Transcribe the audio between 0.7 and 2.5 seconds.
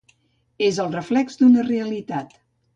el reflex d’una realitat.